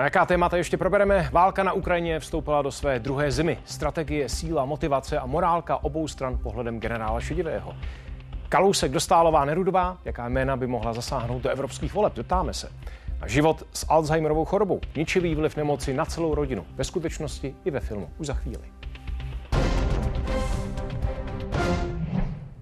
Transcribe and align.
A 0.00 0.04
jaká 0.04 0.26
témata 0.26 0.56
ještě 0.56 0.76
probereme? 0.76 1.28
Válka 1.32 1.62
na 1.62 1.72
Ukrajině 1.72 2.20
vstoupila 2.20 2.62
do 2.62 2.70
své 2.70 2.98
druhé 2.98 3.32
zimy. 3.32 3.58
Strategie, 3.64 4.28
síla, 4.28 4.64
motivace 4.64 5.18
a 5.18 5.26
morálka 5.26 5.84
obou 5.84 6.08
stran 6.08 6.38
pohledem 6.42 6.80
generála 6.80 7.20
Šedivého. 7.20 7.74
Kalousek, 8.48 8.92
Dostálová, 8.92 9.44
Nerudová, 9.44 9.98
jaká 10.04 10.28
jména 10.28 10.56
by 10.56 10.66
mohla 10.66 10.92
zasáhnout 10.92 11.42
do 11.42 11.50
evropských 11.50 11.94
voleb, 11.94 12.12
dotáme 12.14 12.54
se. 12.54 12.72
A 13.20 13.28
život 13.28 13.62
s 13.72 13.86
Alzheimerovou 13.88 14.44
chorobou, 14.44 14.80
ničivý 14.96 15.34
vliv 15.34 15.56
nemoci 15.56 15.94
na 15.94 16.04
celou 16.04 16.34
rodinu, 16.34 16.66
ve 16.74 16.84
skutečnosti 16.84 17.54
i 17.64 17.70
ve 17.70 17.80
filmu. 17.80 18.10
Už 18.18 18.26
za 18.26 18.34
chvíli. 18.34 18.79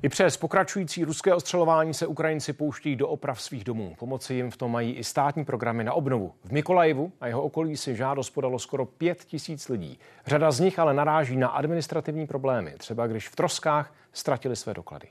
I 0.03 0.09
přes 0.09 0.37
pokračující 0.37 1.05
ruské 1.05 1.35
ostřelování 1.35 1.95
se 1.95 2.07
Ukrajinci 2.07 2.53
pouští 2.53 2.97
do 2.97 3.09
oprav 3.09 3.43
svých 3.43 3.65
domů. 3.65 3.95
Pomoci 3.99 4.35
jim 4.35 4.51
v 4.51 4.57
tom 4.57 4.73
mají 4.73 4.93
i 4.93 5.05
státní 5.05 5.45
programy 5.45 5.85
na 5.85 5.93
obnovu. 5.93 6.33
V 6.45 6.53
Mikolajevu 6.53 7.13
a 7.21 7.27
jeho 7.27 7.43
okolí 7.43 7.77
si 7.77 7.97
žádost 7.97 8.31
podalo 8.31 8.59
skoro 8.59 8.87
pět 8.87 9.25
tisíc 9.25 9.69
lidí. 9.69 9.99
Řada 10.27 10.51
z 10.51 10.61
nich 10.61 10.79
ale 10.79 10.95
naráží 10.95 11.37
na 11.37 11.49
administrativní 11.49 12.27
problémy, 12.27 12.75
třeba 12.79 13.07
když 13.07 13.29
v 13.29 13.37
troskách 13.37 13.95
ztratili 14.13 14.57
své 14.57 14.75
doklady. 14.75 15.09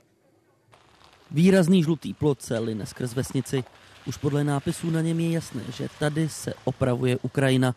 Výrazný 1.30 1.82
žlutý 1.82 2.14
plot 2.14 2.42
se 2.42 2.58
line 2.58 2.86
skrz 2.86 3.14
vesnici. 3.14 3.64
Už 4.06 4.16
podle 4.16 4.44
nápisů 4.44 4.90
na 4.90 5.00
něm 5.00 5.20
je 5.20 5.30
jasné, 5.30 5.62
že 5.76 5.88
tady 5.98 6.28
se 6.28 6.54
opravuje 6.64 7.16
Ukrajina. 7.16 7.74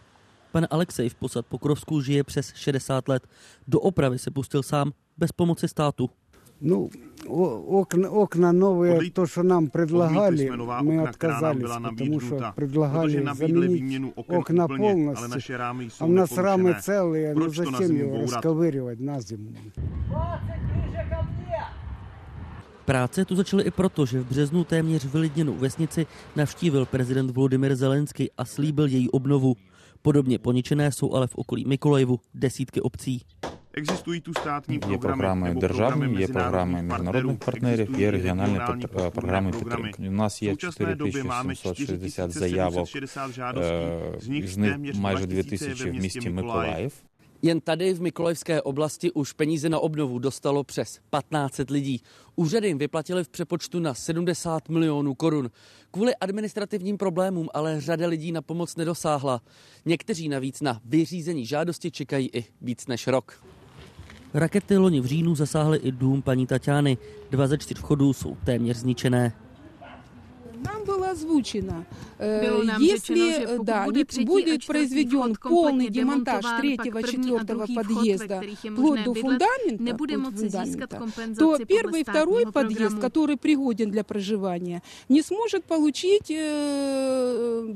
Pan 0.51 0.67
Alexej 0.69 1.09
v 1.09 1.15
Posad 1.15 1.45
Pokrovsku 1.45 2.01
žije 2.01 2.23
přes 2.23 2.53
60 2.55 3.07
let. 3.07 3.27
Do 3.67 3.79
opravy 3.79 4.19
se 4.19 4.31
pustil 4.31 4.63
sám, 4.63 4.91
bez 5.17 5.31
pomoci 5.31 5.67
státu. 5.67 6.09
Ну, 6.60 6.90
окна, 7.28 8.08
окна 8.08 8.52
новые, 8.52 8.96
Odlít, 8.96 9.14
to, 9.14 9.26
что 9.26 9.42
нам 9.42 9.66
предлагали, 9.68 10.48
мы 10.48 10.96
okna, 10.96 11.08
отказались, 11.08 11.68
потому 11.68 12.20
что 12.20 12.52
предлагали 12.56 13.22
заменить 13.34 14.14
окна 14.16 14.66
полностью. 14.66 15.58
А 15.98 16.04
у 16.06 16.08
нас 16.08 16.32
рамы 16.32 16.76
целые, 16.80 17.34
ну 17.34 17.48
зачем 17.50 17.94
его 17.94 18.22
расковыривать 18.22 19.00
на 19.00 19.20
зиму? 19.20 19.52
Práce 22.86 23.24
tu 23.24 23.36
začaly 23.36 23.64
i 23.64 23.70
proto, 23.70 24.06
že 24.06 24.20
v 24.20 24.28
březnu 24.28 24.64
téměř 24.64 25.04
vylidněnou 25.04 25.54
vesnici 25.54 26.06
navštívil 26.36 26.86
prezident 26.86 27.30
Volodymyr 27.30 27.76
Zelensky 27.76 28.30
a 28.38 28.44
slíbil 28.44 28.86
její 28.86 29.10
obnovu. 29.10 29.56
Podobně 30.02 30.38
poničené 30.38 30.92
jsou 30.92 31.14
ale 31.14 31.26
v 31.26 31.34
okolí 31.34 31.64
Mikolajevu 31.64 32.20
desítky 32.34 32.80
obcí. 32.80 33.22
Existují 33.78 34.20
tu 34.20 34.34
státní 34.34 34.78
programy, 34.78 34.94
є 34.94 34.98
програми 34.98 35.54
державні, 35.54 36.20
є 36.20 36.28
програми 36.28 36.82
міжнародних 36.82 37.38
партнерів, 37.38 38.00
є 38.00 38.10
регіональні 38.10 38.86
програми 39.14 39.50
підтримки. 39.50 40.08
У 40.08 40.10
нас 40.10 40.42
є 40.42 40.56
4760 40.56 42.30
заявок, 42.30 42.88
з 44.46 44.56
них 44.56 44.94
майже 44.94 45.26
2000 45.26 45.90
в 45.90 45.94
місті 45.94 46.30
Миколаїв. 46.30 46.92
Jen 47.42 47.60
tady 47.60 47.94
v 47.94 48.00
Mikolajské 48.00 48.62
oblasti 48.62 49.10
už 49.12 49.32
peníze 49.32 49.68
na 49.68 49.78
obnovu 49.78 50.18
dostalo 50.18 50.64
přes 50.64 51.00
1500 51.10 51.70
lidí. 51.70 52.02
Úřady 52.36 52.68
jim 52.68 52.78
vyplatili 52.78 53.24
v 53.24 53.28
přepočtu 53.28 53.80
na 53.80 53.94
70 53.94 54.68
milionů 54.68 55.14
korun. 55.14 55.50
Kvůli 55.90 56.16
administrativním 56.16 56.98
problémům 56.98 57.48
ale 57.54 57.80
řada 57.80 58.06
lidí 58.06 58.32
na 58.32 58.42
pomoc 58.42 58.76
nedosáhla. 58.76 59.40
Někteří 59.84 60.28
navíc 60.28 60.60
na 60.60 60.80
vyřízení 60.84 61.46
žádosti 61.46 61.90
čekají 61.90 62.30
i 62.32 62.44
víc 62.60 62.86
než 62.86 63.06
rok. 63.06 63.42
Rakety 64.34 64.76
loni 64.78 65.00
v 65.00 65.06
říjnu 65.06 65.34
zasáhly 65.34 65.78
i 65.78 65.92
dům 65.92 66.22
paní 66.22 66.46
Tatiany. 66.46 66.98
Dva 67.30 67.46
ze 67.46 67.58
čtyř 67.58 67.78
vchodů 67.78 68.12
jsou 68.12 68.36
téměř 68.44 68.76
zničené. 68.76 69.32
Нам 70.64 70.84
было 70.84 71.10
озвучено, 71.12 71.84
если 72.80 73.58
да, 73.62 73.84
будет, 73.84 74.24
будет 74.24 74.66
произведен 74.66 75.34
полный 75.34 75.90
демонтаж 75.90 76.44
третьего, 76.60 77.02
четвертого 77.02 77.66
подъезда, 77.66 78.42
вплоть 78.72 79.04
до 79.04 79.14
фундамента, 79.14 79.96
фундамента 79.96 81.00
то 81.38 81.58
первый 81.66 82.00
и 82.00 82.04
второй 82.04 82.46
подъезд, 82.50 82.98
который 82.98 83.36
пригоден 83.36 83.90
для 83.90 84.02
проживания, 84.02 84.82
не 85.08 85.22
сможет 85.22 85.64
получить 85.64 86.32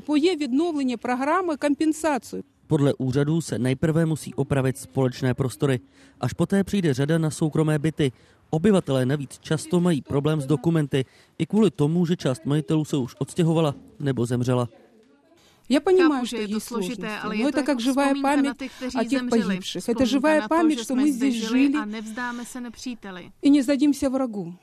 по 0.07 0.17
є 0.17 0.37
відновлення 0.37 0.97
програми 0.97 1.57
компенсацию. 1.57 2.45
Podle 2.67 2.95
úřadů 2.95 3.41
se 3.41 3.59
nejprve 3.59 4.07
musí 4.07 4.35
opravit 4.35 4.79
společné 4.79 5.35
prostory, 5.35 5.81
až 6.21 6.33
poté 6.33 6.65
přijde 6.65 6.95
řada 6.95 7.19
na 7.19 7.31
soukromé 7.31 7.79
byty. 7.79 8.13
Obyvatelé 8.51 9.07
navíc 9.07 9.39
často 9.39 9.81
mají 9.81 10.03
problém 10.03 10.41
s 10.41 10.47
dokumenty, 10.47 11.05
i 11.39 11.47
kvůli 11.47 11.71
tomu, 11.71 12.07
že 12.07 12.17
část 12.17 12.47
majitelů 12.47 12.85
se 12.85 12.97
už 12.97 13.17
odstěhovala 13.19 13.75
nebo 13.99 14.27
zemřela. 14.27 14.69
Я 15.69 15.81
понимаю, 15.81 16.27
что 16.27 16.37
есть 16.37 16.67
сложности, 16.67 17.07
ale 17.23 17.37
но 17.37 17.49
это 17.49 17.63
как 17.63 17.81
живая 17.81 18.15
память 18.21 18.57
о 18.95 19.05
тех 19.05 19.29
погибших. 19.29 19.89
Это 19.89 20.05
живая 20.05 20.49
память, 20.49 20.81
что 20.81 20.97
мы 20.97 21.13
здесь 21.13 21.49
жили 21.49 21.77
и 23.41 23.51
не 23.51 23.63
сдадимся 23.63 24.11
врагу. 24.11 24.55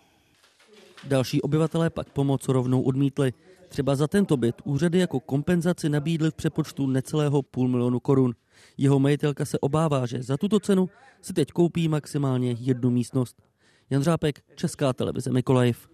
Další 1.05 1.43
obyvatelé 1.43 1.91
pak 1.91 2.11
pomoc 2.11 2.49
rovnou 2.49 2.83
odmítli. 2.83 3.33
Třeba 3.69 3.97
za 3.97 4.09
tento 4.09 4.37
byt 4.37 4.55
úřady 4.65 4.99
jako 4.99 5.21
kompenzaci 5.21 5.89
nabídly 5.89 6.31
v 6.31 6.35
přepočtu 6.35 6.87
necelého 6.87 7.43
půl 7.43 7.69
milionu 7.69 8.01
korun. 8.01 8.35
Jeho 8.79 8.99
majitelka 8.99 9.45
se 9.45 9.59
obává, 9.59 10.07
že 10.07 10.23
za 10.23 10.37
tuto 10.37 10.61
cenu 10.61 10.89
si 11.23 11.33
teď 11.33 11.53
koupí 11.53 11.89
maximálně 11.89 12.57
jednu 12.59 12.91
místnost. 12.91 13.43
Jan 13.91 14.03
Řápek, 14.03 14.41
Česká 14.55 14.93
televize 14.93 15.33
Mikolajiv. 15.33 15.89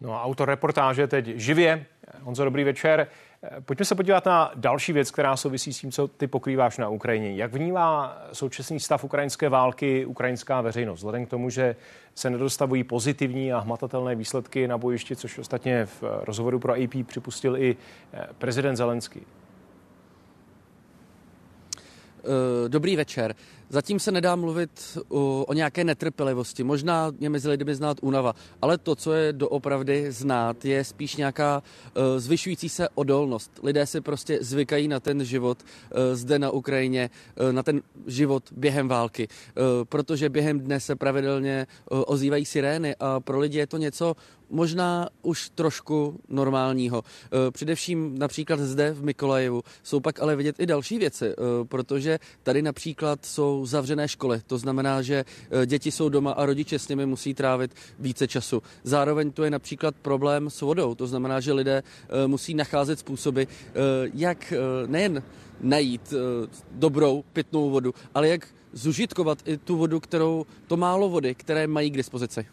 No 0.00 0.12
a 0.14 0.22
autor 0.22 0.48
reportáže 0.48 1.06
teď 1.06 1.26
živě. 1.26 1.86
Honzo, 2.22 2.44
dobrý 2.44 2.64
večer. 2.64 3.08
Pojďme 3.64 3.84
se 3.84 3.94
podívat 3.94 4.26
na 4.26 4.52
další 4.54 4.92
věc, 4.92 5.10
která 5.10 5.36
souvisí 5.36 5.72
s 5.72 5.80
tím, 5.80 5.92
co 5.92 6.08
ty 6.08 6.26
pokrýváš 6.26 6.78
na 6.78 6.88
Ukrajině. 6.88 7.34
Jak 7.34 7.52
vnímá 7.52 8.18
současný 8.32 8.80
stav 8.80 9.04
ukrajinské 9.04 9.48
války 9.48 10.06
ukrajinská 10.06 10.60
veřejnost? 10.60 10.98
Vzhledem 10.98 11.26
k 11.26 11.30
tomu, 11.30 11.50
že 11.50 11.76
se 12.14 12.30
nedostavují 12.30 12.84
pozitivní 12.84 13.52
a 13.52 13.58
hmatatelné 13.58 14.14
výsledky 14.14 14.68
na 14.68 14.78
bojišti, 14.78 15.16
což 15.16 15.38
ostatně 15.38 15.86
v 15.86 16.02
rozhovoru 16.02 16.58
pro 16.58 16.72
AP 16.72 17.06
připustil 17.06 17.56
i 17.56 17.76
prezident 18.38 18.76
Zelenský. 18.76 19.20
Dobrý 22.68 22.96
večer. 22.96 23.34
Zatím 23.70 24.00
se 24.00 24.12
nedá 24.12 24.36
mluvit 24.36 24.98
o, 25.08 25.44
o 25.44 25.52
nějaké 25.52 25.84
netrpělivosti. 25.84 26.64
Možná 26.64 27.12
je 27.20 27.30
mezi 27.30 27.48
lidmi 27.48 27.74
znát 27.74 27.98
únava, 28.02 28.34
ale 28.62 28.78
to, 28.78 28.94
co 28.94 29.12
je 29.12 29.32
doopravdy 29.32 30.12
znát, 30.12 30.64
je 30.64 30.84
spíš 30.84 31.16
nějaká 31.16 31.62
uh, 31.62 32.02
zvyšující 32.16 32.68
se 32.68 32.88
odolnost. 32.94 33.60
Lidé 33.62 33.86
si 33.86 34.00
prostě 34.00 34.38
zvykají 34.40 34.88
na 34.88 35.00
ten 35.00 35.24
život 35.24 35.58
uh, 35.62 35.98
zde 36.12 36.38
na 36.38 36.50
Ukrajině, 36.50 37.10
uh, 37.40 37.52
na 37.52 37.62
ten 37.62 37.82
život 38.06 38.52
během 38.52 38.88
války, 38.88 39.28
uh, 39.28 39.64
protože 39.84 40.28
během 40.28 40.60
dne 40.60 40.80
se 40.80 40.96
pravidelně 40.96 41.66
uh, 41.90 42.02
ozývají 42.06 42.44
sirény 42.44 42.96
a 43.00 43.20
pro 43.20 43.38
lidi 43.38 43.58
je 43.58 43.66
to 43.66 43.76
něco 43.76 44.16
možná 44.50 45.08
už 45.22 45.50
trošku 45.54 46.20
normálního. 46.28 47.04
Především 47.50 48.18
například 48.18 48.60
zde 48.60 48.92
v 48.92 49.04
Mikolajevu 49.04 49.62
jsou 49.82 50.00
pak 50.00 50.22
ale 50.22 50.36
vidět 50.36 50.60
i 50.60 50.66
další 50.66 50.98
věci, 50.98 51.34
protože 51.68 52.18
tady 52.42 52.62
například 52.62 53.24
jsou 53.24 53.57
zavřené 53.66 54.08
školy. 54.08 54.40
To 54.46 54.58
znamená, 54.58 55.02
že 55.02 55.24
e, 55.50 55.66
děti 55.66 55.90
jsou 55.90 56.08
doma 56.08 56.32
a 56.32 56.46
rodiče 56.46 56.78
s 56.78 56.88
nimi 56.88 57.06
musí 57.06 57.34
trávit 57.34 57.74
více 57.98 58.28
času. 58.28 58.62
Zároveň 58.82 59.32
to 59.32 59.44
je 59.44 59.50
například 59.50 59.94
problém 60.02 60.50
s 60.50 60.60
vodou. 60.60 60.94
To 60.94 61.06
znamená, 61.06 61.40
že 61.40 61.52
lidé 61.52 61.82
e, 61.82 62.26
musí 62.26 62.54
nacházet 62.54 62.98
způsoby, 62.98 63.42
e, 63.42 63.46
jak 64.14 64.52
nejen 64.86 65.22
najít 65.60 66.14
dobrou 66.70 67.24
pitnou 67.32 67.70
vodu, 67.70 67.94
ale 68.14 68.28
jak 68.28 68.48
zužitkovat 68.72 69.38
i 69.44 69.56
tu 69.56 69.76
vodu, 69.76 70.00
kterou, 70.00 70.46
to 70.66 70.76
málo 70.76 71.08
vody, 71.08 71.34
které 71.34 71.66
mají 71.66 71.90
k 71.90 71.96
dispozici. 71.96 72.46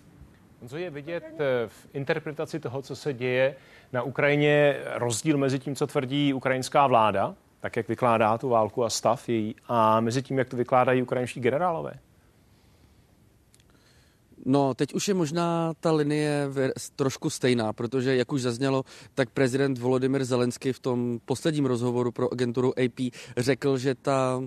Co 0.68 0.78
je 0.78 0.90
vidět 0.90 1.24
v 1.68 1.88
interpretaci 1.94 2.60
toho, 2.60 2.82
co 2.82 2.96
se 2.96 3.14
děje 3.14 3.56
na 3.94 4.04
Ukrajině, 4.04 4.78
rozdíl 4.94 5.38
mezi 5.38 5.60
tím, 5.60 5.76
co 5.76 5.88
tvrdí 5.88 6.34
ukrajinská 6.34 6.88
vláda 6.88 7.36
tak 7.66 7.76
jak 7.78 7.88
vykládá 7.88 8.38
tu 8.38 8.50
válku 8.50 8.84
a 8.84 8.90
stav 8.90 9.30
její, 9.30 9.56
a 9.68 10.00
mezi 10.00 10.22
tím, 10.22 10.38
jak 10.38 10.50
to 10.50 10.58
vykládají 10.58 11.02
ukrajinští 11.02 11.40
generálové? 11.40 11.94
No, 14.46 14.74
teď 14.74 14.94
už 14.94 15.08
je 15.08 15.14
možná 15.14 15.74
ta 15.80 15.92
linie 15.92 16.50
trošku 16.96 17.30
stejná, 17.30 17.74
protože, 17.74 18.16
jak 18.16 18.32
už 18.32 18.42
zaznělo, 18.42 18.86
tak 19.14 19.30
prezident 19.30 19.80
Volodymyr 19.80 20.26
Zelensky 20.26 20.74
v 20.74 20.80
tom 20.80 21.20
posledním 21.26 21.66
rozhovoru 21.66 22.12
pro 22.12 22.34
agenturu 22.34 22.74
AP 22.80 23.00
řekl, 23.38 23.78
že 23.78 23.96
ta 23.96 24.42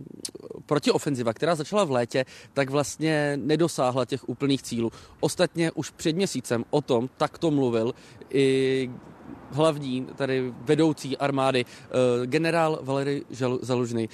protiofenziva, 0.67 1.35
která 1.35 1.55
začala 1.55 1.85
v 1.85 1.91
létě, 1.91 2.25
tak 2.53 2.71
vlastně 2.71 3.33
nedosáhla 3.37 4.05
těch 4.05 4.29
úplných 4.29 4.63
cílů. 4.63 4.91
Ostatně 5.21 5.73
už 5.73 5.91
před 5.91 6.17
měsícem 6.17 6.65
o 6.71 6.81
tom 6.81 7.09
takto 7.17 7.51
mluvil 7.51 7.95
i 8.31 8.91
hlavní, 9.51 10.07
tady 10.17 10.53
vedoucí 10.61 11.17
armády, 11.17 11.65
generál 12.25 12.79
Valery 12.83 13.25
Zalužný. 13.63 14.09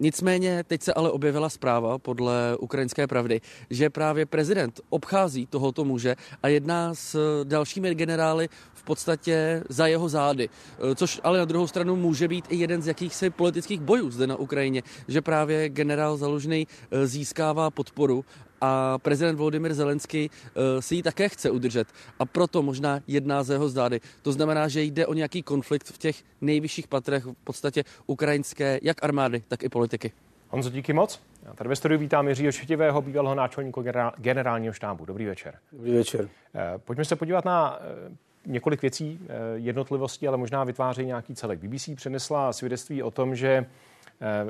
Nicméně 0.00 0.64
teď 0.64 0.82
se 0.82 0.94
ale 0.94 1.10
objevila 1.10 1.48
zpráva 1.48 1.98
podle 1.98 2.56
ukrajinské 2.60 3.06
pravdy, 3.06 3.40
že 3.70 3.90
právě 3.90 4.26
prezident 4.26 4.80
obchází 4.88 5.46
tohoto 5.46 5.84
muže 5.84 6.16
a 6.42 6.48
jedná 6.48 6.94
s 6.94 7.44
dalšími 7.44 7.94
generály 7.94 8.48
v 8.74 8.82
podstatě 8.82 9.62
za 9.68 9.86
jeho 9.86 10.08
zády. 10.08 10.48
Což 10.94 11.20
ale 11.24 11.38
na 11.38 11.44
druhou 11.44 11.66
stranu 11.66 11.96
může 11.96 12.28
být 12.28 12.44
i 12.48 12.56
jeden 12.56 12.82
z 12.82 12.86
jakýchsi 12.86 13.30
politických 13.30 13.80
bojů 13.80 14.10
zde 14.10 14.26
na 14.26 14.36
Ukrajině, 14.36 14.82
že 15.08 15.22
právě 15.22 15.68
generál 15.68 16.16
Zalužný 16.16 16.66
získává 17.04 17.70
podporu 17.70 18.24
a 18.60 18.98
prezident 18.98 19.36
Volodymyr 19.36 19.74
Zelensky 19.74 20.30
eh, 20.30 20.82
si 20.82 20.94
ji 20.94 21.02
také 21.02 21.28
chce 21.28 21.50
udržet 21.50 21.88
a 22.18 22.24
proto 22.26 22.62
možná 22.62 23.00
jedná 23.06 23.42
ze 23.42 23.54
jeho 23.54 23.68
zdády. 23.68 24.00
To 24.22 24.32
znamená, 24.32 24.68
že 24.68 24.82
jde 24.82 25.06
o 25.06 25.14
nějaký 25.14 25.42
konflikt 25.42 25.86
v 25.86 25.98
těch 25.98 26.22
nejvyšších 26.40 26.88
patrech 26.88 27.24
v 27.24 27.34
podstatě 27.44 27.84
ukrajinské 28.06 28.78
jak 28.82 29.04
armády, 29.04 29.42
tak 29.48 29.62
i 29.62 29.68
politiky. 29.68 30.12
Honzo, 30.48 30.70
díky 30.70 30.92
moc. 30.92 31.20
Já 31.46 31.54
tady 31.54 31.68
ve 31.68 31.76
studiu 31.76 32.00
vítám 32.00 32.28
Jiřího 32.28 32.52
Šetivého, 32.52 33.02
bývalého 33.02 33.34
náčelníka 33.34 34.12
generálního 34.18 34.72
štábu. 34.72 35.04
Dobrý 35.04 35.24
večer. 35.24 35.54
Dobrý 35.72 35.94
večer. 35.94 36.28
Eh, 36.54 36.78
pojďme 36.78 37.04
se 37.04 37.16
podívat 37.16 37.44
na 37.44 37.78
eh, 37.80 38.14
několik 38.46 38.82
věcí, 38.82 39.20
jednotlivosti, 39.54 40.28
ale 40.28 40.36
možná 40.36 40.64
vytváří 40.64 41.06
nějaký 41.06 41.34
celek. 41.34 41.58
BBC 41.58 41.88
přenesla 41.96 42.52
svědectví 42.52 43.02
o 43.02 43.10
tom, 43.10 43.34
že 43.34 43.66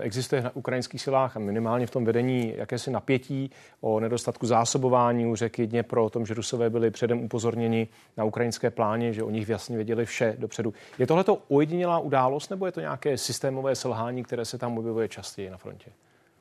existuje 0.01 0.43
na 0.43 0.57
ukrajinských 0.57 1.03
silách 1.03 1.37
a 1.37 1.41
minimálně 1.41 1.87
v 1.87 1.91
tom 1.91 2.05
vedení 2.05 2.55
jakési 2.57 2.91
napětí 2.91 3.51
o 3.81 4.01
nedostatku 4.01 4.47
zásobování 4.47 5.27
u 5.27 5.37
řeky 5.37 5.67
Dněpro, 5.67 6.05
o 6.05 6.11
tom, 6.11 6.27
že 6.27 6.35
Rusové 6.35 6.71
byli 6.71 6.91
předem 6.91 7.21
upozorněni 7.21 7.89
na 8.17 8.25
ukrajinské 8.25 8.71
pláně, 8.71 9.13
že 9.13 9.23
o 9.23 9.31
nich 9.31 9.49
jasně 9.49 9.77
věděli 9.77 10.05
vše 10.05 10.37
dopředu. 10.39 10.75
Je 10.99 11.07
tohle 11.07 11.25
to 11.25 11.39
ojedinělá 11.49 11.99
událost 11.99 12.51
nebo 12.51 12.67
je 12.67 12.73
to 12.73 12.81
nějaké 12.81 13.19
systémové 13.19 13.75
selhání, 13.75 14.23
které 14.23 14.45
se 14.45 14.59
tam 14.59 14.79
objevuje 14.79 15.09
častěji 15.09 15.51
na 15.51 15.57
frontě? 15.57 15.91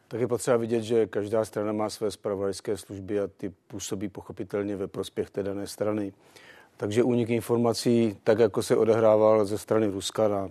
Tak 0.08 0.22
je 0.22 0.28
potřeba 0.28 0.58
vidět, 0.58 0.81
že 0.81 1.08
každá 1.08 1.46
strana 1.46 1.72
má 1.72 1.90
své 1.90 2.12
spravodajské 2.12 2.78
služby 2.78 3.20
a 3.20 3.28
ty 3.28 3.52
působí 3.68 4.10
pochopitelně 4.10 4.76
ve 4.76 4.88
prospěch 4.88 5.30
té 5.30 5.44
dané 5.44 5.68
strany. 5.68 6.14
Takže 6.78 7.04
únik 7.04 7.30
informací, 7.30 8.18
tak 8.24 8.40
jako 8.40 8.64
se 8.64 8.76
odehrával 8.76 9.46
ze 9.46 9.58
strany 9.58 9.88
Ruska 9.88 10.28
na 10.28 10.50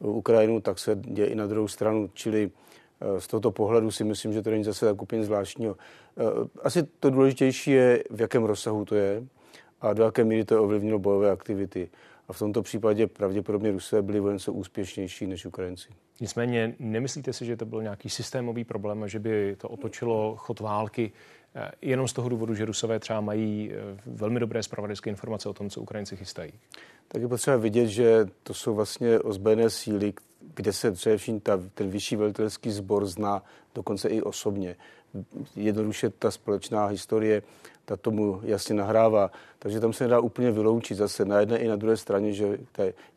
Ukrajinu, 0.00 0.60
tak 0.60 0.78
se 0.78 0.96
děje 1.00 1.28
i 1.28 1.34
na 1.34 1.46
druhou 1.46 1.68
stranu. 1.68 2.10
Čili 2.14 2.50
eh, 3.00 3.20
z 3.20 3.26
tohoto 3.26 3.50
pohledu 3.50 3.90
si 3.90 4.04
myslím, 4.04 4.32
že 4.32 4.42
to 4.42 4.50
není 4.50 4.64
zase 4.64 4.86
tak 4.86 5.02
úplně 5.02 5.24
zvláštního. 5.24 5.76
Eh, 6.18 6.22
asi 6.62 6.82
to 6.82 7.10
důležitější 7.10 7.70
je, 7.70 8.04
v 8.10 8.20
jakém 8.20 8.44
rozsahu 8.44 8.84
to 8.84 8.94
je 8.94 9.24
a 9.80 9.92
do 9.92 10.04
jaké 10.04 10.24
míry 10.24 10.44
to 10.44 10.62
ovlivnilo 10.62 10.98
bojové 10.98 11.30
aktivity. 11.30 11.90
A 12.28 12.32
v 12.32 12.38
tomto 12.38 12.62
případě 12.62 13.06
pravděpodobně 13.06 13.70
Rusové 13.70 14.02
byli 14.02 14.20
vojence 14.20 14.50
úspěšnější 14.50 15.26
než 15.26 15.46
Ukrajinci. 15.46 15.88
Nicméně 16.20 16.74
nemyslíte 16.78 17.32
si, 17.32 17.44
že 17.44 17.56
to 17.56 17.66
byl 17.66 17.82
nějaký 17.82 18.10
systémový 18.10 18.64
problém, 18.64 19.08
že 19.08 19.18
by 19.18 19.56
to 19.58 19.68
otočilo 19.68 20.36
chod 20.36 20.60
války 20.60 21.12
eh, 21.54 21.70
jenom 21.82 22.08
z 22.08 22.12
toho 22.12 22.28
důvodu, 22.28 22.54
že 22.54 22.64
Rusové 22.64 22.98
třeba 22.98 23.20
mají 23.20 23.72
velmi 24.06 24.40
dobré 24.40 24.62
zpravodajské 24.62 25.10
informace 25.10 25.48
o 25.48 25.52
tom, 25.52 25.70
co 25.70 25.80
Ukrajinci 25.80 26.16
chystají? 26.16 26.52
Tak 27.08 27.22
je 27.22 27.28
potřeba 27.28 27.56
vidět, 27.56 27.86
že 27.86 28.26
to 28.42 28.54
jsou 28.54 28.74
vlastně 28.74 29.20
ozbrojené 29.20 29.70
síly, 29.70 30.12
kde 30.54 30.72
se 30.72 30.92
především 30.92 31.40
ta, 31.40 31.60
ten 31.74 31.90
vyšší 31.90 32.16
velitelský 32.16 32.70
sbor 32.70 33.06
zná 33.06 33.42
dokonce 33.74 34.08
i 34.08 34.22
osobně. 34.22 34.76
Jednoduše 35.56 36.10
ta 36.10 36.30
společná 36.30 36.86
historie 36.86 37.42
ta 37.84 37.96
tomu 37.96 38.40
jasně 38.42 38.74
nahrává. 38.74 39.30
Takže 39.58 39.80
tam 39.80 39.92
se 39.92 40.04
nedá 40.04 40.20
úplně 40.20 40.50
vyloučit 40.50 40.98
zase 40.98 41.24
na 41.24 41.40
jedné 41.40 41.58
i 41.58 41.68
na 41.68 41.76
druhé 41.76 41.96
straně, 41.96 42.32
že 42.32 42.58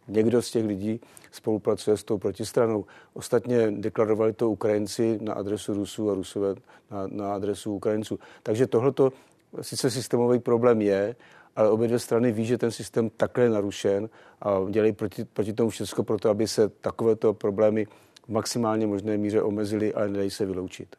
někdo 0.08 0.42
z 0.42 0.52
těch 0.52 0.66
lidí 0.66 1.02
spolupracuje 1.32 1.98
s 1.98 2.04
tou 2.04 2.18
protistranou. 2.18 2.86
Ostatně 3.14 3.72
deklarovali 3.72 4.34
to 4.34 4.50
Ukrajinci 4.50 5.20
na 5.22 5.34
adresu 5.34 5.74
Rusů 5.74 6.12
a 6.12 6.14
Rusové 6.14 6.56
na, 6.92 7.08
na 7.08 7.34
adresu 7.34 7.74
Ukrajinců. 7.74 8.20
Takže 8.44 8.68
tohleto 8.68 9.12
sice 9.62 9.92
systémový 9.92 10.40
problém 10.40 10.82
je, 10.82 11.16
ale 11.58 11.70
obě 11.70 11.88
dvě 11.88 12.00
strany 12.00 12.32
ví, 12.32 12.46
že 12.46 12.58
ten 12.58 12.72
systém 12.72 13.10
takhle 13.10 13.44
je 13.44 13.50
narušen 13.50 14.10
a 14.42 14.58
dělají 14.70 14.94
proti, 14.94 15.26
proti 15.26 15.54
tomu 15.54 15.70
všechno 15.70 16.04
pro 16.04 16.18
to, 16.18 16.30
aby 16.30 16.48
se 16.48 16.70
takovéto 16.70 17.34
problémy 17.34 17.86
v 18.26 18.30
maximálně 18.30 18.88
možné 18.88 19.18
míře 19.18 19.42
omezily, 19.42 19.94
ale 19.94 20.10
nedají 20.10 20.30
se 20.30 20.46
vyloučit. 20.46 20.96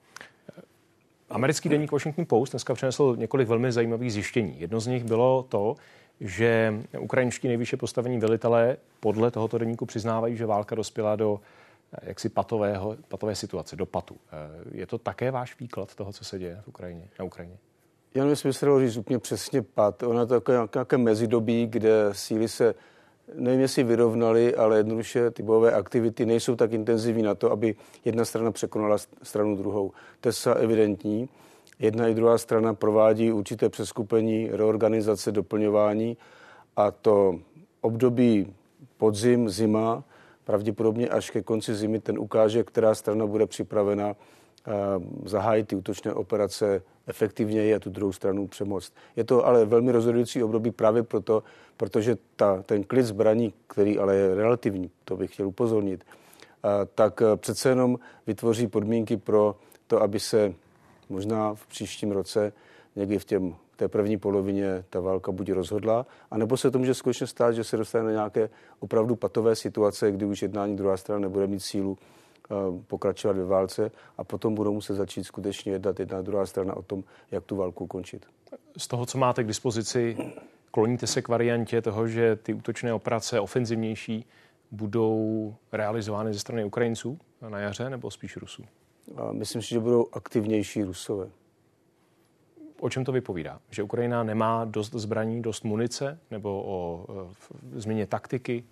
Americký 1.31 1.69
deník 1.69 1.93
Washington 1.93 2.27
Post 2.27 2.51
dneska 2.51 2.75
přinesl 2.75 3.17
několik 3.19 3.49
velmi 3.49 3.73
zajímavých 3.73 4.13
zjištění. 4.13 4.61
Jedno 4.61 4.81
z 4.81 4.87
nich 4.87 5.05
bylo 5.05 5.43
to, 5.49 5.77
že 6.21 6.81
ukrajinští 7.01 7.49
nejvyšší 7.49 7.77
postavení 7.77 8.19
velitelé 8.19 8.77
podle 9.01 9.31
tohoto 9.31 9.59
deníku 9.59 9.87
přiznávají, 9.87 10.37
že 10.37 10.47
válka 10.47 10.75
dospěla 10.75 11.17
do 11.17 11.41
eh, 11.93 12.09
jaksi 12.09 12.29
patového, 12.29 12.97
patové 13.09 13.35
situace, 13.35 13.77
do 13.77 13.87
patu. 13.87 14.17
Eh, 14.33 14.79
je 14.79 14.87
to 14.87 14.99
také 14.99 15.31
váš 15.31 15.61
výklad 15.61 15.95
toho, 15.95 16.13
co 16.13 16.25
se 16.25 16.39
děje 16.39 16.61
v 16.65 16.69
Ukrajině, 16.69 17.09
na 17.19 17.25
Ukrajině? 17.25 17.59
Já 18.15 18.25
nevím, 18.25 18.31
jestli 18.31 18.53
se 18.53 18.67
říct 18.81 18.97
úplně 18.97 19.19
přesně 19.19 19.63
pad. 19.63 20.03
Je 20.03 20.09
to 20.09 20.27
takové 20.27 20.67
nějaké 20.75 20.99
mezidobí, 20.99 21.67
kde 21.67 22.09
síly 22.13 22.49
se 22.49 22.75
nevím, 23.35 23.61
jestli 23.61 23.85
vyrovnaly, 23.85 24.55
ale 24.55 24.77
jednoduše 24.77 25.31
ty 25.31 25.43
bojové 25.43 25.73
aktivity 25.73 26.27
nejsou 26.27 26.57
tak 26.57 26.73
intenzivní 26.73 27.23
na 27.23 27.35
to, 27.35 27.53
aby 27.53 27.75
jedna 28.05 28.25
strana 28.25 28.53
překonala 28.53 28.97
stranu 29.23 29.57
druhou. 29.57 29.93
To 30.21 30.29
je 30.29 30.55
evidentní. 30.55 31.29
Jedna 31.79 32.09
i 32.09 32.15
druhá 32.15 32.39
strana 32.39 32.75
provádí 32.75 33.33
určité 33.33 33.69
přeskupení, 33.69 34.49
reorganizace, 34.53 35.33
doplňování 35.33 36.17
a 36.77 36.91
to 36.91 37.39
období 37.81 38.55
podzim, 38.97 39.49
zima, 39.49 40.05
pravděpodobně 40.45 41.09
až 41.09 41.31
ke 41.31 41.43
konci 41.43 41.75
zimy 41.75 42.01
ten 42.01 42.19
ukáže, 42.19 42.65
která 42.65 42.95
strana 42.95 43.27
bude 43.27 43.47
připravena 43.47 44.17
zahájit 45.25 45.69
ty 45.69 45.77
útočné 45.77 46.13
operace 46.13 46.83
efektivněji 47.09 47.75
a 47.75 47.79
tu 47.79 47.91
druhou 47.91 48.13
stranu 48.13 48.47
přemoct. 48.47 48.93
Je 49.17 49.25
to 49.25 49.47
ale 49.47 49.65
velmi 49.65 49.93
rozhodující 49.93 50.43
období 50.43 50.71
právě 50.71 51.03
proto, 51.03 51.43
protože 51.77 52.17
ta, 52.37 52.63
ten 52.63 52.85
klid 52.85 53.03
zbraní, 53.03 53.55
který 53.67 53.99
ale 53.99 54.17
je 54.17 54.35
relativní, 54.35 54.91
to 55.05 55.17
bych 55.17 55.33
chtěl 55.33 55.49
upozornit, 55.49 56.05
tak 56.95 57.23
e, 57.23 57.37
přece 57.37 57.69
jenom 57.69 57.99
vytvoří 58.27 58.67
podmínky 58.67 59.17
pro 59.17 59.57
to, 59.87 60.03
aby 60.03 60.21
se 60.21 60.55
možná 61.09 61.55
v 61.55 61.67
příštím 61.67 62.11
roce 62.11 62.53
někdy 62.97 63.19
v 63.19 63.25
těm 63.25 63.55
té 63.77 63.89
první 63.89 64.17
polovině 64.17 64.85
ta 64.91 65.01
válka 65.01 65.33
buď 65.33 65.51
rozhodla, 65.51 66.07
anebo 66.31 66.57
se 66.57 66.71
to 66.71 66.79
může 66.79 66.95
skutečně 66.95 67.27
stát, 67.27 67.53
že 67.53 67.65
se 67.65 67.77
dostane 67.77 68.05
na 68.05 68.11
nějaké 68.11 68.51
opravdu 68.81 69.17
patové 69.17 69.57
situace, 69.57 70.13
kdy 70.13 70.25
už 70.25 70.43
jednání 70.43 70.77
druhá 70.77 70.97
strana 70.97 71.19
nebude 71.19 71.47
mít 71.47 71.61
sílu 71.61 71.99
pokračovat 72.87 73.37
ve 73.37 73.45
válce 73.45 73.91
a 74.19 74.25
potom 74.25 74.55
budou 74.55 74.73
muset 74.73 74.95
začít 74.95 75.25
skutečně 75.25 75.73
jednat 75.73 76.01
jedna 76.01 76.19
a 76.19 76.23
druhá 76.23 76.47
strana 76.47 76.77
o 76.77 76.83
tom, 76.83 77.05
jak 77.31 77.45
tu 77.45 77.57
válku 77.57 77.85
ukončit. 77.85 78.27
Z 78.77 78.89
toho, 78.89 79.07
co 79.07 79.19
máte 79.19 79.45
k 79.45 79.47
dispozici, 79.47 80.17
kloníte 80.71 81.07
se 81.07 81.23
k 81.23 81.29
variantě 81.29 81.83
toho, 81.83 82.09
že 82.09 82.37
ty 82.37 82.55
útočné 82.55 82.95
operace 82.95 83.41
ofenzivnější 83.41 84.27
budou 84.71 85.55
realizovány 85.73 86.33
ze 86.33 86.39
strany 86.39 86.65
Ukrajinců 86.65 87.19
na 87.49 87.59
jaře 87.59 87.91
nebo 87.91 88.11
spíš 88.11 88.37
Rusů? 88.37 88.65
A 89.17 89.33
myslím 89.33 89.63
si, 89.63 89.69
že 89.69 89.81
budou 89.81 90.07
aktivnější 90.13 90.83
Rusové. 90.83 91.29
O 92.81 92.91
čem 92.91 93.05
to 93.05 93.13
vypovídá? 93.13 93.61
Že 93.71 93.83
Ukrajina 93.83 94.23
nemá 94.23 94.65
dost 94.65 94.93
zbraní, 94.93 95.43
dost 95.43 95.65
munice 95.65 96.19
nebo 96.31 96.63
o 96.67 97.07
e, 97.77 97.81
změně 97.81 98.07
taktiky, 98.07 98.65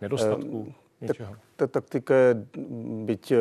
nedostatku? 0.00 0.74
Něčeho? 1.00 1.30
Tak, 1.30 1.40
ta 1.56 1.66
taktika 1.66 2.14
je, 2.14 2.46
byť 3.04 3.32
eh, 3.32 3.36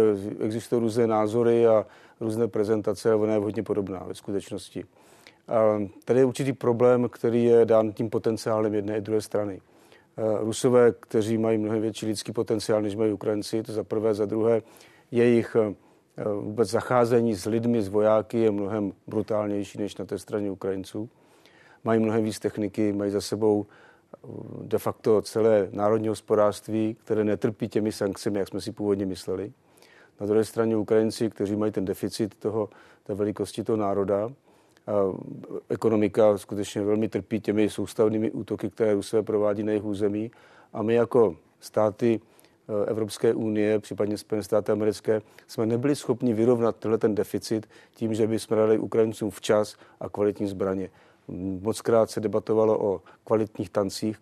existují 0.46 0.82
různé 0.82 1.08
názory 1.08 1.68
a 1.68 1.86
různé 2.20 2.48
prezentace, 2.48 3.12
ale 3.12 3.22
ona 3.22 3.34
je 3.34 3.40
hodně 3.40 3.64
podobná 3.64 4.00
ve 4.00 4.16
skutečnosti. 4.16 4.86
A 5.48 5.82
tady 6.06 6.20
je 6.20 6.26
určitý 6.26 6.54
problém, 6.54 7.10
který 7.10 7.44
je 7.44 7.66
dán 7.66 7.92
tím 7.92 8.10
potenciálem 8.10 8.74
jedné 8.74 8.98
i 8.98 9.02
druhé 9.02 9.22
strany. 9.22 9.62
Eh, 10.18 10.22
Rusové, 10.40 10.92
kteří 10.92 11.38
mají 11.38 11.58
mnohem 11.58 11.82
větší 11.82 12.06
lidský 12.06 12.32
potenciál, 12.32 12.82
než 12.82 12.96
mají 12.96 13.14
Ukrajinci, 13.14 13.64
to 13.64 13.74
za 13.74 13.84
prvé, 13.84 14.14
za 14.14 14.26
druhé, 14.26 14.62
jejich 15.12 15.56
eh, 15.60 15.74
vůbec 16.42 16.70
zacházení 16.70 17.36
s 17.36 17.46
lidmi, 17.46 17.82
s 17.82 17.88
vojáky 17.88 18.38
je 18.40 18.52
mnohem 18.52 18.94
brutálnější 19.08 19.78
než 19.78 19.98
na 19.98 20.06
té 20.06 20.20
straně 20.20 20.52
Ukrajinců. 20.52 21.10
Mají 21.84 22.00
mnohem 22.00 22.24
víc 22.24 22.40
techniky, 22.40 22.94
mají 22.94 23.12
za 23.12 23.22
sebou 23.22 23.66
de 24.62 24.78
facto 24.78 25.22
celé 25.22 25.70
národní 25.72 26.08
hospodářství, 26.08 26.98
které 27.04 27.24
netrpí 27.24 27.68
těmi 27.70 27.92
sankcemi, 27.92 28.40
jak 28.40 28.48
jsme 28.48 28.62
si 28.62 28.72
původně 28.72 29.06
mysleli. 29.06 29.52
Na 30.20 30.26
druhé 30.26 30.46
straně 30.46 30.78
Ukrajinci, 30.78 31.30
kteří 31.30 31.56
mají 31.56 31.72
ten 31.72 31.86
deficit 31.86 32.36
toho, 32.36 32.70
té 33.04 33.14
velikosti 33.14 33.64
toho 33.64 33.78
národa, 33.78 34.30
a 34.88 34.94
ekonomika 35.70 36.38
skutečně 36.38 36.82
velmi 36.82 37.10
trpí 37.10 37.42
těmi 37.42 37.70
soustavnými 37.70 38.32
útoky, 38.32 38.70
které 38.70 38.94
Rusové 38.94 39.24
provádí 39.24 39.64
na 39.64 39.72
jejich 39.72 39.86
území. 39.86 40.32
A 40.74 40.82
my 40.82 40.94
jako 40.94 41.36
státy 41.60 42.20
eh, 42.22 42.90
Evropské 42.90 43.34
unie, 43.34 43.80
případně 43.80 44.18
Spojené 44.18 44.44
státy 44.44 44.72
americké, 44.72 45.22
jsme 45.48 45.66
nebyli 45.66 45.96
schopni 45.96 46.34
vyrovnat 46.34 46.76
tenhle 46.76 46.98
ten 46.98 47.16
deficit 47.16 47.70
tím, 47.96 48.14
že 48.14 48.28
by 48.28 48.40
jsme 48.40 48.58
dali 48.58 48.80
Ukrajincům 48.80 49.30
včas 49.30 49.76
a 50.00 50.10
kvalitní 50.10 50.48
zbraně. 50.48 50.90
Moc 51.62 51.82
krát 51.82 52.10
se 52.10 52.20
debatovalo 52.20 52.80
o 52.80 53.02
kvalitních 53.24 53.70
tancích, 53.70 54.18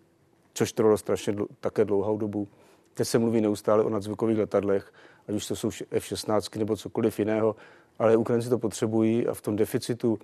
což 0.54 0.72
trvalo 0.72 0.98
strašně 0.98 1.32
dl- 1.32 1.46
také 1.60 1.84
dlouhou 1.84 2.16
dobu. 2.16 2.48
Teď 2.94 3.08
se 3.08 3.18
mluví 3.18 3.40
neustále 3.40 3.84
o 3.84 3.88
nadzvukových 3.90 4.38
letadlech, 4.38 4.92
ať 5.28 5.34
už 5.34 5.46
to 5.46 5.56
jsou 5.56 5.70
F-16 5.90 6.58
nebo 6.58 6.76
cokoliv 6.76 7.18
jiného, 7.18 7.56
ale 7.98 8.16
Ukrajinci 8.16 8.48
to 8.48 8.58
potřebují 8.58 9.26
a 9.26 9.34
v 9.34 9.40
tom 9.40 9.56
deficitu 9.56 10.18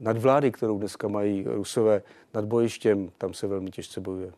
nadvlády, 0.00 0.52
kterou 0.52 0.78
dneska 0.78 1.08
mají 1.08 1.44
Rusové 1.44 2.02
nad 2.34 2.44
bojištěm, 2.44 3.10
tam 3.18 3.34
se 3.34 3.46
velmi 3.46 3.70
těžce 3.70 4.00
bojuje. 4.00 4.32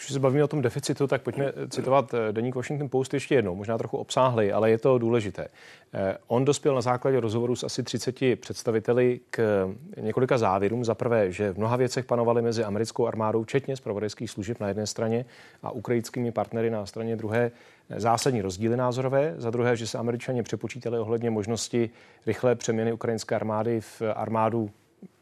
Když 0.00 0.12
se 0.12 0.20
bavíme 0.20 0.44
o 0.44 0.48
tom 0.48 0.62
deficitu, 0.62 1.06
tak 1.06 1.22
pojďme 1.22 1.52
citovat 1.68 2.14
eh, 2.14 2.32
deník 2.32 2.54
Washington 2.54 2.88
Post 2.88 3.14
ještě 3.14 3.34
jednou, 3.34 3.54
možná 3.54 3.78
trochu 3.78 3.96
obsáhlej, 3.96 4.52
ale 4.52 4.70
je 4.70 4.78
to 4.78 4.98
důležité. 4.98 5.48
Eh, 5.94 6.16
on 6.26 6.44
dospěl 6.44 6.74
na 6.74 6.80
základě 6.80 7.20
rozhovoru 7.20 7.56
s 7.56 7.64
asi 7.64 7.82
30 7.82 8.36
představiteli 8.36 9.20
k 9.30 9.68
několika 10.00 10.38
závěrům. 10.38 10.84
Za 10.84 10.94
prvé, 10.94 11.32
že 11.32 11.52
v 11.52 11.58
mnoha 11.58 11.76
věcech 11.76 12.04
panovaly 12.04 12.42
mezi 12.42 12.64
americkou 12.64 13.06
armádou, 13.06 13.42
včetně 13.42 13.76
zpravodajských 13.76 14.30
služeb 14.30 14.60
na 14.60 14.68
jedné 14.68 14.86
straně 14.86 15.24
a 15.62 15.70
ukrajinskými 15.70 16.32
partnery 16.32 16.70
na 16.70 16.86
straně 16.86 17.16
druhé, 17.16 17.50
eh, 17.90 18.00
zásadní 18.00 18.42
rozdíly 18.42 18.76
názorové. 18.76 19.34
Za 19.36 19.50
druhé, 19.50 19.76
že 19.76 19.86
se 19.86 19.98
američani 19.98 20.42
přepočítali 20.42 20.98
ohledně 20.98 21.30
možnosti 21.30 21.90
rychlé 22.26 22.54
přeměny 22.54 22.92
ukrajinské 22.92 23.34
armády 23.34 23.80
v 23.80 24.02
armádu 24.14 24.70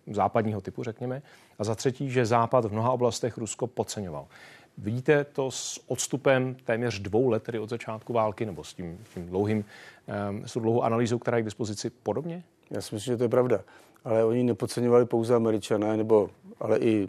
západního 0.06 0.60
typu, 0.60 0.84
řekněme. 0.84 1.22
A 1.58 1.64
za 1.64 1.74
třetí, 1.74 2.10
že 2.10 2.26
Západ 2.26 2.64
v 2.64 2.72
mnoha 2.72 2.90
oblastech 2.90 3.38
Rusko 3.38 3.66
podceňoval. 3.66 4.26
Vidíte 4.78 5.24
to 5.24 5.50
s 5.50 5.80
odstupem 5.86 6.56
téměř 6.64 6.98
dvou 7.00 7.28
let, 7.28 7.42
tedy 7.42 7.58
od 7.58 7.70
začátku 7.70 8.12
války, 8.12 8.46
nebo 8.46 8.64
s 8.64 8.74
tím, 8.74 8.98
tím 9.14 9.26
dlouhým, 9.26 9.64
s 10.44 10.52
tou 10.52 10.60
dlouhou 10.60 10.82
analýzou, 10.82 11.18
která 11.18 11.36
je 11.36 11.42
k 11.42 11.44
dispozici 11.44 11.90
podobně? 11.90 12.44
Já 12.70 12.80
si 12.80 12.94
myslím, 12.94 13.12
že 13.12 13.16
to 13.16 13.22
je 13.22 13.28
pravda. 13.28 13.60
Ale 14.04 14.24
oni 14.24 14.42
nepodceňovali 14.42 15.06
pouze 15.06 15.34
američané, 15.34 15.96
nebo 15.96 16.30
ale 16.60 16.78
i 16.78 17.08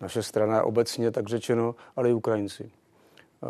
naše 0.00 0.22
strana 0.22 0.64
obecně, 0.64 1.10
tak 1.10 1.28
řečeno, 1.28 1.74
ale 1.96 2.10
i 2.10 2.12
Ukrajinci. 2.12 2.70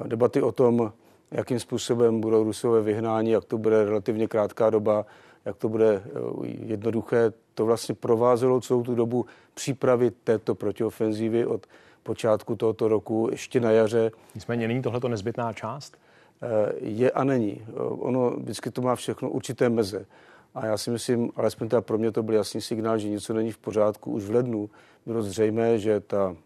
Debaty 0.07 0.43
o 0.43 0.53
tom, 0.53 0.93
jakým 1.31 1.61
způsobem 1.61 2.21
budou 2.21 2.45
Rusové 2.45 2.83
vyhnáni, 2.83 3.33
jak 3.33 3.45
to 3.45 3.59
bude 3.59 3.85
relativně 3.85 4.29
krátká 4.29 4.71
doba, 4.71 5.07
jak 5.45 5.57
to 5.57 5.69
bude 5.69 6.03
eh, 6.05 6.11
jednoduché, 6.47 7.33
to 7.55 7.67
vlastně 7.67 7.95
provázelo 7.95 8.61
celou 8.61 8.83
tu 8.83 8.95
dobu 8.95 9.27
přípravy 9.55 10.11
této 10.11 10.55
protiofenzívy 10.55 11.47
od 11.47 11.67
počátku 12.03 12.57
tohoto 12.57 12.89
roku, 12.89 13.29
ještě 13.31 13.61
na 13.61 13.71
jaře. 13.71 14.11
Nicméně 14.35 14.69
není 14.69 14.83
tohle 14.83 15.01
nezbytná 15.09 15.53
část? 15.53 15.97
Eh, 16.43 16.73
je 16.81 17.11
a 17.11 17.25
není. 17.25 17.63
Eh, 17.69 17.73
ono 17.83 18.31
vždycky 18.31 18.71
to 18.71 18.83
má 18.83 18.97
všechno 18.97 19.31
určité 19.31 19.69
meze. 19.69 20.07
A 20.55 20.67
já 20.67 20.79
si 20.79 20.91
myslím, 20.91 21.31
alespoň 21.37 21.69
teda 21.69 21.83
pro 21.83 21.99
mě 21.99 22.13
to 22.13 22.23
byl 22.23 22.35
jasný 22.35 22.61
signál, 22.61 22.99
že 22.99 23.09
něco 23.09 23.35
není 23.35 23.53
v 23.53 23.59
pořádku. 23.59 24.13
Už 24.13 24.25
v 24.25 24.31
lednu 24.31 24.71
bylo 25.07 25.23
zřejmé, 25.23 25.79
že 25.79 26.01
ta 26.01 26.37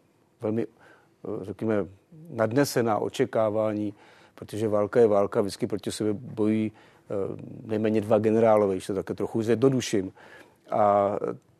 velmi, 0.40 0.62
eh, 0.66 1.44
řekněme, 1.44 1.86
nadnesená 2.30 2.98
očekávání, 2.98 3.94
protože 4.34 4.68
válka 4.68 5.00
je 5.00 5.06
válka, 5.06 5.40
vždycky 5.40 5.66
proti 5.66 5.92
sebe 5.92 6.12
bojí 6.12 6.72
nejméně 7.64 8.00
dva 8.00 8.18
generálové, 8.18 8.74
když 8.74 8.86
to 8.86 8.94
také 8.94 9.14
trochu 9.14 9.42
zjednoduším. 9.42 10.12
A 10.70 11.12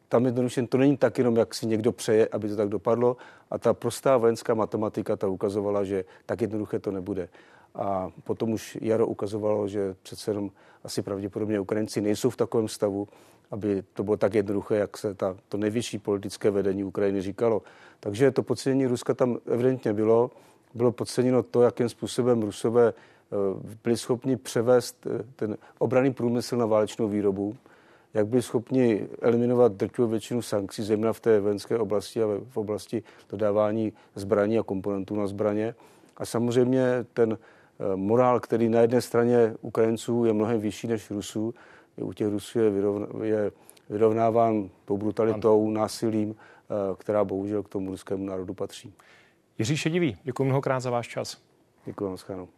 tam 0.09 0.27
jednoduše 0.27 0.67
to 0.67 0.79
není 0.79 0.97
tak 0.97 1.19
jenom, 1.19 1.37
jak 1.37 1.55
si 1.55 1.67
někdo 1.67 1.93
přeje, 1.93 2.29
aby 2.33 2.49
to 2.49 2.57
tak 2.57 2.69
dopadlo. 2.69 3.17
A 3.51 3.59
ta 3.59 3.75
prostá 3.75 4.17
vojenská 4.17 4.55
matematika 4.55 5.17
ta 5.17 5.29
ukazovala, 5.29 5.85
že 5.85 6.05
tak 6.27 6.41
jednoduché 6.41 6.79
to 6.79 6.91
nebude. 6.91 7.29
A 7.75 8.11
potom 8.25 8.53
už 8.53 8.79
jaro 8.81 9.07
ukazovalo, 9.07 9.69
že 9.69 9.95
přece 10.03 10.31
jenom 10.31 10.51
asi 10.85 11.03
pravděpodobně 11.03 11.61
Ukrajinci 11.61 12.01
nejsou 12.01 12.31
v 12.31 12.37
takovém 12.37 12.69
stavu, 12.69 13.09
aby 13.51 13.83
to 13.93 14.05
bylo 14.05 14.17
tak 14.17 14.35
jednoduché, 14.35 14.77
jak 14.77 14.99
se 14.99 15.15
ta, 15.15 15.37
to 15.49 15.57
nejvyšší 15.57 15.99
politické 15.99 16.51
vedení 16.51 16.85
Ukrajiny 16.85 17.23
říkalo. 17.23 17.63
Takže 18.01 18.31
to 18.31 18.43
podcenění 18.43 18.87
Ruska 18.87 19.15
tam 19.15 19.39
evidentně 19.47 19.93
bylo. 19.93 20.31
Bylo 20.75 20.93
podceněno 20.93 21.43
to, 21.43 21.63
jakým 21.63 21.89
způsobem 21.89 22.43
Rusové 22.43 22.89
eh, 22.89 23.37
byli 23.85 23.97
schopni 23.97 24.37
převést 24.37 25.07
eh, 25.07 25.25
ten 25.37 25.57
obraný 25.79 26.13
průmysl 26.13 26.57
na 26.57 26.67
válečnou 26.67 27.09
výrobu 27.09 27.57
jak 28.17 28.27
byli 28.27 28.43
schopni 28.43 29.09
eliminovat 29.21 29.73
drtivou 29.73 30.09
většinu 30.09 30.43
sankcí, 30.43 30.83
zejména 30.83 31.13
v 31.13 31.21
té 31.21 31.41
vojenské 31.41 31.79
oblasti 31.79 32.23
a 32.23 32.27
v 32.49 32.57
oblasti 32.57 33.03
dodávání 33.31 33.93
zbraní 34.15 34.59
a 34.59 34.63
komponentů 34.63 35.17
na 35.17 35.27
zbraně. 35.27 35.75
A 36.17 36.25
samozřejmě 36.25 37.07
ten 37.13 37.39
eh, 37.39 37.97
morál, 37.97 38.41
který 38.41 38.69
na 38.69 38.81
jedné 38.81 39.01
straně 39.01 39.55
Ukrajinců 39.61 40.25
je 40.25 40.33
mnohem 40.33 40.61
vyšší 40.61 40.87
než 40.87 41.11
Rusů, 41.11 41.55
u 41.97 42.13
těch 42.13 42.29
Rusů 42.29 42.59
je, 42.59 42.71
vyrovn, 42.71 43.07
je 43.23 43.53
vyrovnáván 43.91 44.71
tou 44.85 44.97
brutalitou, 44.97 45.71
násilím, 45.71 46.35
eh, 46.35 46.97
která 46.99 47.25
bohužel 47.25 47.63
k 47.63 47.69
tomu 47.69 47.91
ruskému 47.91 48.27
národu 48.27 48.55
patří. 48.55 48.93
Jiří 49.59 49.77
Šedivý, 49.77 50.17
děkuji 50.23 50.45
mnohokrát 50.45 50.81
za 50.81 50.91
váš 50.91 51.09
čas. 51.09 51.39
Děkuji, 51.87 52.11
nashledanou. 52.11 52.49